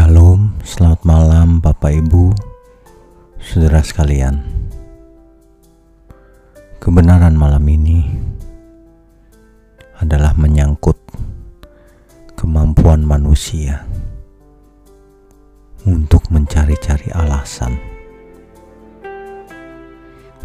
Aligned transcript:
Shalom, 0.00 0.56
selamat 0.64 1.04
malam 1.04 1.60
Bapak 1.60 1.92
Ibu, 1.92 2.32
saudara 3.36 3.84
sekalian. 3.84 4.40
Kebenaran 6.80 7.36
malam 7.36 7.60
ini 7.68 8.08
adalah 10.00 10.32
menyangkut 10.40 10.96
kemampuan 12.32 13.04
manusia 13.04 13.84
untuk 15.84 16.24
mencari-cari 16.32 17.12
alasan. 17.12 17.76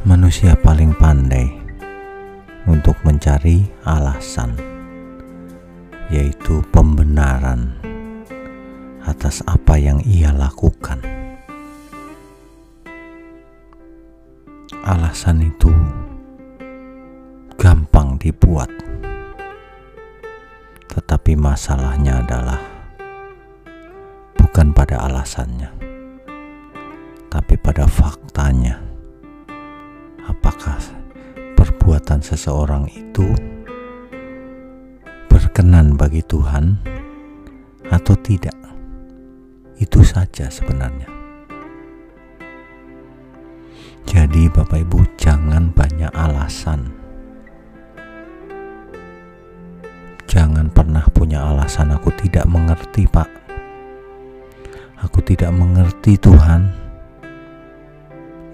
Manusia 0.04 0.60
paling 0.60 0.92
pandai 1.00 1.48
untuk 2.68 3.00
mencari 3.08 3.64
alasan, 3.88 4.52
yaitu 6.12 6.60
pembenaran 6.76 7.95
atas 9.06 9.46
apa 9.46 9.78
yang 9.78 10.02
ia 10.02 10.34
lakukan. 10.34 10.98
Alasan 14.86 15.46
itu 15.46 15.70
gampang 17.58 18.18
dibuat, 18.22 18.70
tetapi 20.90 21.34
masalahnya 21.38 22.22
adalah 22.22 22.62
bukan 24.38 24.74
pada 24.74 25.06
alasannya, 25.06 25.70
tapi 27.30 27.58
pada 27.62 27.86
faktanya. 27.90 28.82
Apakah 30.26 30.78
perbuatan 31.54 32.22
seseorang 32.22 32.90
itu 32.90 33.30
berkenan 35.30 35.94
bagi 35.98 36.26
Tuhan 36.26 36.82
atau 37.90 38.18
tidak? 38.22 38.65
Itu 39.76 40.08
saja 40.08 40.48
sebenarnya. 40.48 41.12
Jadi, 44.08 44.48
Bapak 44.48 44.80
Ibu, 44.88 45.04
jangan 45.20 45.76
banyak 45.76 46.08
alasan. 46.16 46.94
Jangan 50.26 50.72
pernah 50.72 51.04
punya 51.12 51.44
alasan 51.44 51.92
"aku 51.92 52.12
tidak 52.16 52.48
mengerti, 52.48 53.04
Pak". 53.08 53.30
Aku 55.04 55.20
tidak 55.20 55.52
mengerti, 55.52 56.16
Tuhan. 56.16 56.72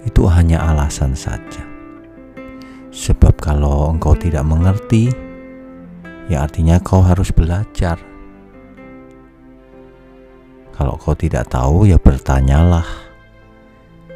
Itu 0.02 0.26
hanya 0.26 0.66
alasan 0.74 1.14
saja. 1.14 1.62
Sebab 2.90 3.38
kalau 3.38 3.94
engkau 3.94 4.18
tidak 4.18 4.42
mengerti, 4.42 5.14
ya 6.26 6.42
artinya 6.44 6.82
kau 6.82 7.00
harus 7.00 7.30
belajar 7.30 8.11
kalau 10.72 10.96
kau 10.96 11.12
tidak 11.12 11.52
tahu, 11.52 11.84
ya 11.84 12.00
bertanyalah. 12.00 12.84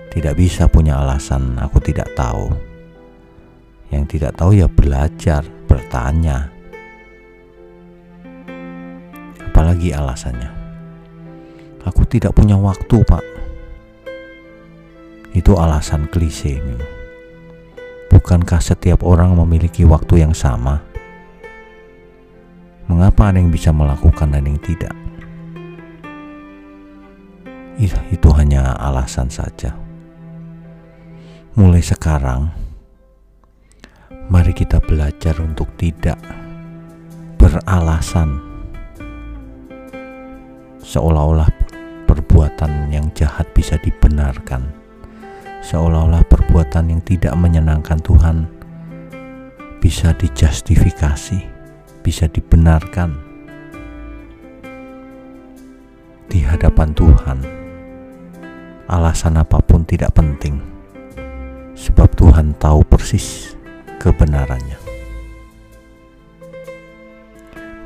Tidak 0.08 0.32
bisa 0.32 0.64
punya 0.66 0.96
alasan, 0.96 1.60
aku 1.60 1.76
tidak 1.84 2.08
tahu. 2.16 2.48
Yang 3.92 4.16
tidak 4.16 4.32
tahu, 4.40 4.56
ya 4.56 4.64
belajar, 4.64 5.44
bertanya. 5.68 6.48
Apalagi 9.52 9.92
alasannya, 9.92 10.50
aku 11.84 12.02
tidak 12.08 12.32
punya 12.32 12.56
waktu, 12.56 12.96
Pak. 13.04 13.24
Itu 15.36 15.60
alasan 15.60 16.08
klise. 16.08 16.56
Bukankah 18.08 18.64
setiap 18.64 19.04
orang 19.04 19.36
memiliki 19.36 19.84
waktu 19.84 20.24
yang 20.24 20.32
sama? 20.32 20.80
Mengapa 22.88 23.28
ada 23.28 23.36
yang 23.36 23.52
bisa 23.52 23.68
melakukan 23.76 24.32
dan 24.32 24.48
yang 24.48 24.56
tidak? 24.64 25.05
Itu 27.76 28.28
hanya 28.32 28.72
alasan 28.80 29.28
saja. 29.28 29.76
Mulai 31.56 31.84
sekarang, 31.84 32.48
mari 34.28 34.52
kita 34.56 34.80
belajar 34.80 35.36
untuk 35.40 35.68
tidak 35.76 36.20
beralasan, 37.36 38.40
seolah-olah 40.80 41.48
perbuatan 42.08 42.92
yang 42.92 43.08
jahat 43.12 43.48
bisa 43.52 43.76
dibenarkan, 43.80 44.68
seolah-olah 45.64 46.24
perbuatan 46.28 46.96
yang 46.96 47.00
tidak 47.04 47.32
menyenangkan 47.36 48.00
Tuhan 48.00 48.48
bisa 49.80 50.12
dijustifikasi, 50.16 51.40
bisa 52.00 52.24
dibenarkan 52.28 53.16
di 56.28 56.44
hadapan 56.44 56.92
Tuhan 56.92 57.65
alasan 58.86 59.34
apa 59.34 59.58
pun 59.58 59.82
tidak 59.82 60.14
penting, 60.14 60.62
sebab 61.74 62.06
Tuhan 62.14 62.54
tahu 62.54 62.86
persis 62.86 63.58
kebenarannya. 63.98 64.78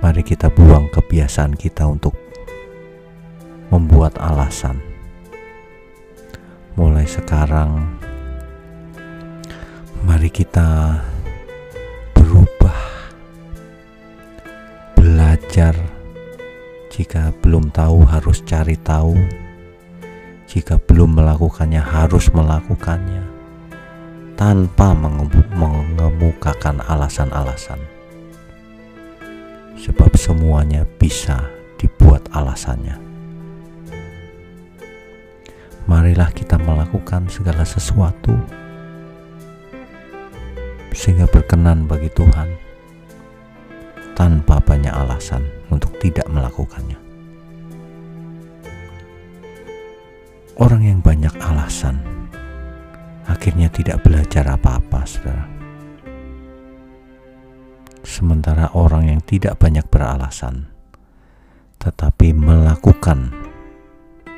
Mari 0.00 0.22
kita 0.24 0.48
buang 0.52 0.88
kebiasaan 0.92 1.56
kita 1.56 1.84
untuk 1.88 2.16
membuat 3.72 4.16
alasan. 4.20 4.80
Mulai 6.76 7.04
sekarang, 7.04 8.00
mari 10.04 10.32
kita 10.32 11.00
berubah, 12.16 12.80
belajar. 14.96 15.76
Jika 16.90 17.32
belum 17.40 17.72
tahu, 17.72 18.04
harus 18.04 18.44
cari 18.44 18.76
tahu 18.76 19.16
jika 20.50 20.82
belum 20.82 21.14
melakukannya, 21.14 21.78
harus 21.78 22.26
melakukannya 22.34 23.22
tanpa 24.34 24.90
mengemukakan 25.54 26.82
alasan-alasan, 26.82 27.78
sebab 29.78 30.10
semuanya 30.18 30.82
bisa 30.98 31.46
dibuat 31.78 32.26
alasannya. 32.34 32.98
Marilah 35.86 36.34
kita 36.34 36.58
melakukan 36.58 37.30
segala 37.30 37.62
sesuatu 37.62 38.34
sehingga 40.92 41.24
berkenan 41.30 41.88
bagi 41.88 42.12
Tuhan 42.12 42.50
tanpa 44.18 44.60
banyak 44.60 44.92
alasan 44.92 45.46
untuk 45.72 45.96
tidak 45.96 46.28
melakukannya. 46.28 46.99
Orang 50.60 50.84
yang 50.84 51.00
banyak 51.00 51.32
alasan 51.40 52.04
akhirnya 53.24 53.72
tidak 53.72 54.04
belajar 54.04 54.44
apa-apa, 54.44 55.08
saudara. 55.08 55.48
Sementara 58.04 58.68
orang 58.76 59.08
yang 59.08 59.24
tidak 59.24 59.56
banyak 59.56 59.88
beralasan 59.88 60.68
tetapi 61.80 62.36
melakukan 62.36 63.32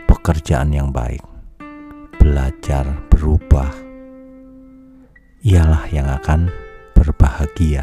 pekerjaan 0.07 0.71
yang 0.71 0.95
baik, 0.95 1.27
belajar, 2.23 2.87
berubah, 3.11 3.75
ialah 5.43 5.91
yang 5.91 6.07
akan 6.07 6.55
berbahagia. 6.95 7.83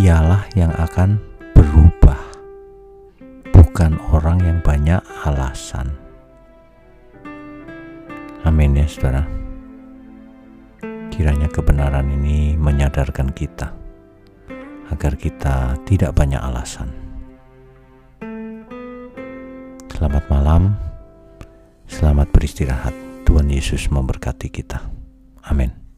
Ialah 0.00 0.48
yang 0.56 0.72
akan 0.72 1.20
berubah, 1.52 2.24
bukan 3.52 4.00
orang 4.16 4.40
yang 4.40 4.58
banyak 4.64 5.04
alasan. 5.28 5.99
Amin 8.44 8.72
ya 8.72 8.88
saudara. 8.88 9.28
Kiranya 11.12 11.52
kebenaran 11.52 12.08
ini 12.08 12.56
menyadarkan 12.56 13.36
kita 13.36 13.76
agar 14.88 15.12
kita 15.20 15.76
tidak 15.84 16.16
banyak 16.16 16.40
alasan. 16.40 16.88
Selamat 19.92 20.24
malam, 20.32 20.62
selamat 21.84 22.32
beristirahat. 22.32 22.96
Tuhan 23.28 23.52
Yesus 23.52 23.92
memberkati 23.92 24.48
kita. 24.48 24.88
Amin. 25.44 25.89